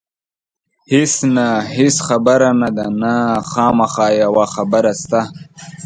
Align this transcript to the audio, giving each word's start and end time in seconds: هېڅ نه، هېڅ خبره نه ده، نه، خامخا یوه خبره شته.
هېڅ 0.91 1.13
نه، 1.35 1.47
هېڅ 1.75 1.95
خبره 2.07 2.49
نه 2.61 2.69
ده، 2.75 2.85
نه، 3.01 3.13
خامخا 3.49 4.07
یوه 4.23 4.45
خبره 4.53 4.93
شته. 5.01 5.21